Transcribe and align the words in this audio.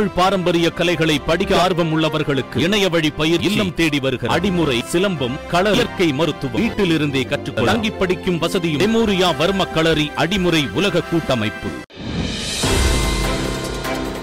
தமிழ் 0.00 0.14
பாரம்பரிய 0.14 0.70
கலைகளை 0.70 1.18
படிக்க 1.18 1.60
ஆர்வம் 1.60 1.98
உள்ளவர்களுக்கு 1.98 2.56
இணைய 2.56 2.88
வழி 2.88 3.10
பயிர் 3.10 3.40
இல்லம் 3.40 3.74
தேடி 3.74 4.00
வருகிற 4.00 4.34
அடிமுறை 4.34 4.84
சிலம்பம் 4.92 5.36
கள 5.50 5.70
இயற்கை 5.70 6.12
மருத்துவம். 6.12 6.60
வீட்டில் 6.60 6.90
இருந்தே 6.90 7.22
கற்றுக்கொள்ள 7.22 7.72
தங்கி 7.72 7.90
படிக்கும் 7.90 8.38
வசதியும் 8.38 8.80
மெமோரியா 8.80 9.30
வர்ம 9.40 9.72
களரி 9.72 10.10
அடிமுறை 10.16 10.72
உலக 10.72 11.00
கூட்டமைப்பு. 11.00 11.68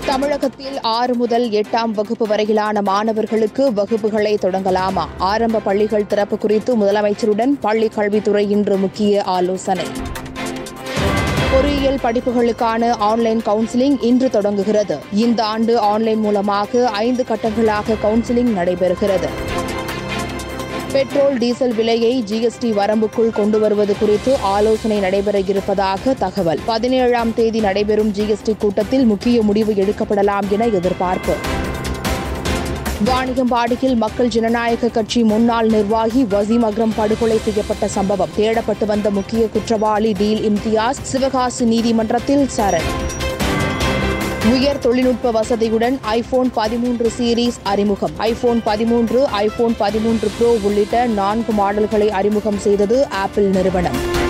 தமிழகத்தில் 0.06 0.82
ஆறு 0.82 1.16
முதல் 1.16 1.50
எட்டாம் 1.50 1.92
வகுப்பு 1.92 2.28
வரையிலான 2.28 2.82
மாணவர்களுக்கு 2.82 3.72
வகுப்புகளை 3.72 4.36
தொடங்கலாமா? 4.36 5.06
ஆரம்ப 5.18 5.60
பள்ளிகள் 5.60 6.08
திறப்பு 6.08 6.38
குறித்து 6.38 6.78
முதலமைச்சருடன் 6.78 7.54
பள்ளிக் 7.62 7.94
கல்வித்துறை 7.96 8.50
இன்று 8.50 8.78
முக்கிய 8.78 9.24
ஆலோசனை. 9.24 9.86
பொறியியல் 11.58 12.00
படிப்புகளுக்கான 12.04 12.90
ஆன்லைன் 12.90 13.42
கவுன்சிலிங் 13.46 14.04
இன்று 14.04 14.30
தொடங்குகிறது. 14.30 15.00
இந்த 15.14 15.46
ஆண்டு 15.46 15.80
ஆன்லைன் 15.80 16.20
மூலமாக 16.20 16.88
ஐந்து 16.88 17.26
கட்டங்களாக 17.30 17.96
கவுன்சிலிங் 18.04 18.52
நடைபெறுகிறது. 18.58 19.30
பெட்ரோல் 20.92 21.38
டீசல் 21.38 21.74
விலையை 21.74 22.24
ஜிஎஸ்டி 22.28 22.64
வரம்புக்குள் 22.64 23.30
கொண்டு 23.30 23.60
வருவது 23.60 23.98
குறித்து 23.98 24.38
ஆலோசனை 24.38 25.00
நடைபெற 25.00 25.40
இருப்பதாக 25.40 26.14
தகவல். 26.14 26.60
பதினேழாம் 26.66 27.34
தேதி 27.34 27.60
நடைபெறும் 27.60 28.14
ஜிஎஸ்டி 28.14 28.56
கூட்டத்தில் 28.60 29.06
முக்கிய 29.06 29.42
முடிவு 29.42 29.74
எடுக்கப்படலாம் 29.74 30.50
என 30.50 30.66
எதிர்பார்ப்பு. 30.66 31.57
வாணியம்பாடியில் 33.06 33.96
மக்கள் 33.96 34.28
ஜனநாயக 34.28 34.88
கட்சி 34.88 35.24
முன்னாள் 35.24 35.68
நிர்வாகி 35.68 36.24
வசீம் 36.24 36.64
அக்ரம் 36.64 36.92
படுகொலை 36.96 37.38
செய்யப்பட்ட 37.38 37.88
சம்பவம். 37.88 38.30
தேடப்பட்டு 38.38 38.86
வந்த 38.86 39.10
முக்கிய 39.10 39.48
குற்றவாளி 39.48 40.12
டீல் 40.14 40.52
இம்தியாஸ் 40.52 41.02
சிவகாசி 41.02 41.66
நீதிமன்றத்தில் 41.66 42.50
சரண். 42.58 42.90
உயர் 44.52 44.80
தொழில்நுட்ப 44.80 45.32
வசதியுடன் 45.32 46.00
ஐபோன் 46.02 46.52
பதிமூன்று 46.54 47.12
சீரீஸ் 47.20 47.60
அறிமுகம். 47.64 48.12
ஐபோன் 48.18 48.62
பதிமூன்று 48.64 49.28
ஐபோன் 49.28 49.76
பதிமூன்று 49.78 50.32
ப்ரோ 50.40 50.58
உள்ளிட்ட 50.62 51.06
நான்கு 51.06 51.52
மாடல்களை 51.52 52.10
அறிமுகம் 52.10 52.58
செய்தது 52.58 53.10
ஆப்பிள் 53.10 53.46
நிறுவனம். 53.46 54.26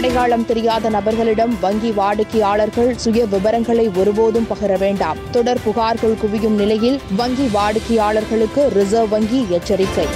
அடையாளம் 0.00 0.46
தெரியாத 0.46 0.90
நபர்களிடம் 0.90 1.58
வங்கி 1.60 1.90
வாடிக்கையாளர்கள் 1.90 2.96
சுய 2.96 3.26
விவரங்களை 3.26 3.90
ஒருபோதும் 3.96 4.46
பகிர 4.50 4.78
வேண்டாம். 4.78 5.16
தொடர் 5.30 5.58
புகார்கள் 5.66 6.16
குவியும் 6.22 6.54
நிலையில் 6.54 7.00
வங்கி 7.16 7.46
வாடிக்கையாளர்களுக்கு 7.46 8.68
ரிசர்வ் 8.68 9.08
வங்கி 9.08 9.46
எச்சரிக்கை. 9.50 10.06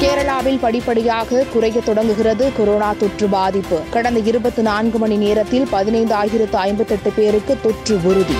கேரளாவில் 0.00 0.58
படிப்படியாக 0.58 1.44
குறைய 1.52 1.80
தொடங்குகிறது 1.80 2.52
கொரோனா 2.56 2.94
தொற்று 2.98 3.26
பாதிப்பு. 3.26 3.80
கடந்த 3.90 4.20
இருபத்தி 4.20 4.62
நான்கு 4.62 4.98
மணி 4.98 5.16
நேரத்தில் 5.16 5.66
பதினைந்து 5.70 6.14
ஆயிரத்து 6.14 6.58
ஐம்பத்தெட்டு 6.58 7.10
பேருக்கு 7.10 7.56
தொற்று 7.62 8.00
உறுதி. 8.04 8.34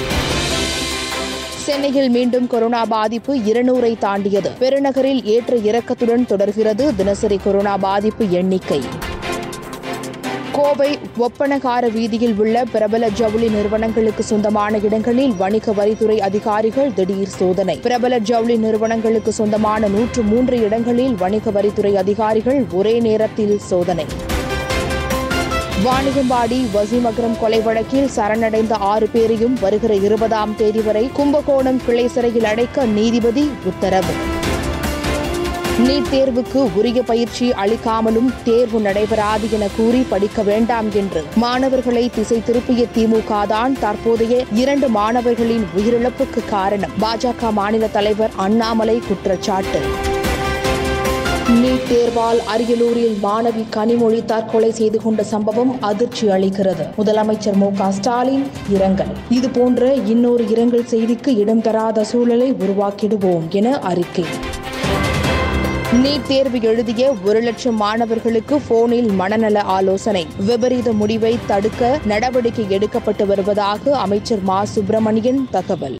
சென்னையில் 1.56 2.08
மீண்டும் 2.08 2.46
கொரோனா 2.46 2.84
பாதிப்பு 2.84 3.36
இருநூறை 3.36 3.98
தாண்டியது. 3.98 4.50
பெருநகரில் 4.58 5.24
ஏற்ற 5.24 5.56
இறக்கத்துடன் 5.56 6.26
தொடர்கிறது 6.26 6.96
தினசரி 6.96 7.40
கொரோனா 7.44 7.76
பாதிப்பு 7.76 8.30
எண்ணிக்கை. 8.30 8.82
கோவை 10.56 10.98
ஒப்பனகார 11.18 11.92
வீதியில் 11.92 12.34
உள்ள 12.38 12.64
பிரபல 12.64 13.08
ஜவுளி 13.08 13.48
நிறுவனங்களுக்கு 13.48 14.22
சொந்தமான 14.22 14.78
இடங்களில் 14.78 15.34
வணிக 15.36 15.72
வரித்துறை 15.72 16.18
அதிகாரிகள் 16.18 16.94
திடீர் 16.94 17.28
சோதனை. 17.28 17.76
பிரபல 17.76 18.18
ஜவுளி 18.18 18.56
நிறுவனங்களுக்கு 18.56 19.32
சொந்தமான 19.32 19.88
நூற்று 19.88 20.22
மூன்று 20.22 20.60
இடங்களில் 20.60 21.14
வணிக 21.14 21.50
வரித்துறை 21.50 21.94
அதிகாரிகள் 21.94 22.64
ஒரே 22.72 23.00
நேரத்தில் 23.00 23.58
சோதனை. 23.58 24.06
வாணிகம்பாடி 25.84 26.60
வசீம் 26.74 27.04
அக்ரம் 27.04 27.38
கொலை 27.40 27.60
வழக்கில் 27.60 28.08
சரணடைந்த 28.08 28.74
ஆறு 28.74 29.08
பேரையும் 29.12 29.56
வருகிற 29.60 29.94
இருபதாம் 29.94 30.56
தேதி 30.56 30.80
வரை 30.80 31.10
கும்பகோணம் 31.12 31.80
கிளை 31.86 32.08
சிறையில் 32.08 32.44
அடைக்க 32.44 32.84
நீதிபதி 32.84 33.50
உத்தரவு. 33.64 34.32
நீட் 35.82 36.08
தேர்வுக்கு 36.10 36.60
உரிய 36.76 37.02
பயிற்சி 37.02 37.50
அளிக்காமலும் 37.50 38.28
தேர்வு 38.44 38.80
நடைபெறாது 38.80 39.46
என 39.50 39.68
கூறி 39.76 40.00
படிக்க 40.08 40.42
வேண்டாம் 40.42 40.92
என்று 40.92 41.24
மாணவர்களை 41.34 42.10
திசை 42.14 42.42
திருப்பிய 42.46 42.86
திமுக 42.94 43.46
தான் 43.46 43.76
தற்போதைய 43.80 44.44
இரண்டு 44.52 44.88
மாணவர்களின் 44.88 45.64
உயிரிழப்புக்கு 45.76 46.44
காரணம். 46.50 46.90
பாஜக 47.00 47.52
மாநில 47.52 47.86
தலைவர் 47.86 48.30
அண்ணாமலை 48.36 49.02
குற்றச்சாட்டு. 49.08 49.80
நீட் 51.48 51.88
தேர்வால் 51.90 52.40
அரியலூரில் 52.54 53.16
மாணவி 53.22 53.64
கனிமொழி 53.76 54.24
தற்கொலை 54.24 54.72
செய்து 54.72 55.00
கொண்ட 55.00 55.22
சம்பவம் 55.22 55.82
அதிர்ச்சி 55.82 56.26
அளிக்கிறது. 56.26 56.86
முதலமைச்சர் 56.98 57.54
மு 57.54 57.70
ஸ்டாலின் 57.90 58.46
இரங்கல். 58.68 59.12
இதுபோன்ற 59.28 59.94
இன்னொரு 59.94 60.48
இரங்கல் 60.48 60.90
செய்திக்கு 60.90 61.28
இடம் 61.28 61.60
தராத 61.60 62.04
சூழலை 62.04 62.52
உருவாக்கிடுவோம் 62.52 63.48
என 63.48 63.78
அறிக்கை. 63.78 64.24
நீட் 66.02 66.26
தேர்வு 66.26 66.60
எழுதிய 66.60 67.14
ஒரு 67.24 67.40
லட்சம் 67.40 67.76
மாணவர்களுக்கு 67.76 68.60
போனில் 68.68 69.10
மனநல 69.10 69.60
ஆலோசனை. 69.60 70.26
விபரீத 70.46 70.92
முடிவை 70.92 71.38
தடுக்க 71.46 71.98
நடவடிக்கை 72.04 72.64
எடுக்கப்பட்டு 72.64 73.26
வருவதாக 73.26 73.96
அமைச்சர் 73.96 74.40
மா. 74.40 74.64
சுப்பிரமணியன் 74.64 75.48
தகவல். 75.50 75.98